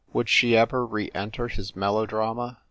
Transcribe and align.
Would 0.13 0.29
she 0.29 0.57
ever 0.57 0.83
re 0.83 1.11
enter 1.13 1.47
his 1.47 1.75
melodrama? 1.75 2.57